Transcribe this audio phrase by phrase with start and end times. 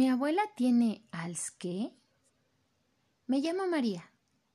[0.00, 1.04] ¿Mi abuela tiene
[1.58, 1.92] qué?
[3.26, 4.10] Me llamo María.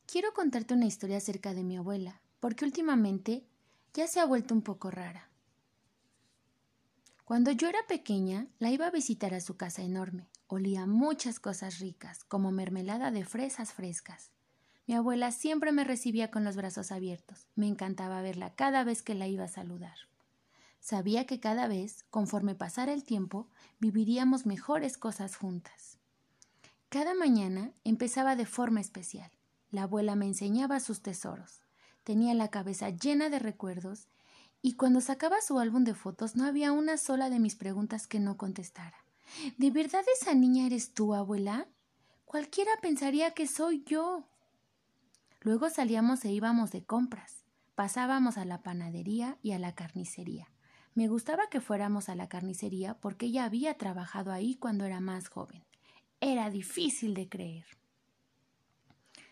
[0.08, 3.46] Quiero contarte una historia acerca de mi abuela, porque últimamente
[3.94, 5.30] ya se ha vuelto un poco rara.
[7.26, 10.32] Cuando yo era pequeña, la iba a visitar a su casa enorme.
[10.48, 14.32] Olía muchas cosas ricas, como mermelada de fresas frescas.
[14.88, 17.46] Mi abuela siempre me recibía con los brazos abiertos.
[17.54, 20.10] Me encantaba verla cada vez que la iba a saludar.
[20.86, 23.48] Sabía que cada vez, conforme pasara el tiempo,
[23.80, 25.98] viviríamos mejores cosas juntas.
[26.90, 29.32] Cada mañana empezaba de forma especial.
[29.72, 31.64] La abuela me enseñaba sus tesoros.
[32.04, 34.10] Tenía la cabeza llena de recuerdos
[34.62, 38.20] y cuando sacaba su álbum de fotos no había una sola de mis preguntas que
[38.20, 39.08] no contestara.
[39.58, 41.68] ¿De verdad esa niña eres tú, abuela?
[42.26, 44.28] Cualquiera pensaría que soy yo.
[45.42, 47.44] Luego salíamos e íbamos de compras.
[47.74, 50.48] Pasábamos a la panadería y a la carnicería.
[50.96, 55.28] Me gustaba que fuéramos a la carnicería porque ella había trabajado ahí cuando era más
[55.28, 55.62] joven.
[56.22, 57.66] Era difícil de creer.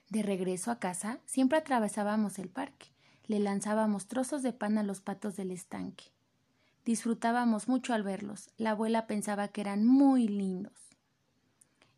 [0.09, 2.87] De regreso a casa, siempre atravesábamos el parque.
[3.27, 6.11] Le lanzábamos trozos de pan a los patos del estanque.
[6.83, 8.49] Disfrutábamos mucho al verlos.
[8.57, 10.73] La abuela pensaba que eran muy lindos.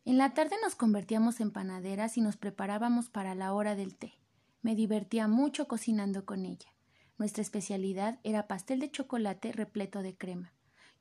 [0.04, 4.14] En la tarde nos convertíamos en panaderas y nos preparábamos para la hora del té.
[4.62, 6.75] Me divertía mucho cocinando con ella.
[7.18, 10.52] Nuestra especialidad era pastel de chocolate repleto de crema.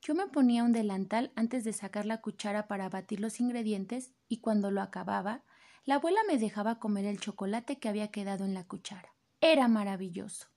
[0.02, 4.38] Yo me ponía un delantal antes de sacar la cuchara para batir los ingredientes y
[4.38, 5.44] cuando lo acababa,
[5.84, 9.14] la abuela me dejaba comer el chocolate que había quedado en la cuchara.
[9.42, 10.48] Era maravilloso.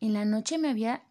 [0.00, 1.04] En la noche me había